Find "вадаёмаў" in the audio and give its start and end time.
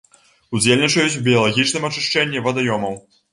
2.49-2.99